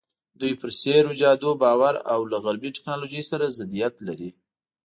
دوی 0.39 0.53
پر 0.59 0.69
سحر 0.81 1.05
او 1.07 1.13
جادو 1.21 1.51
باور 1.61 1.95
او 2.13 2.19
له 2.31 2.37
غربي 2.43 2.69
ټکنالوژۍ 2.75 3.23
سره 3.31 3.53
ضدیت 3.57 3.95
لري. 4.07 4.29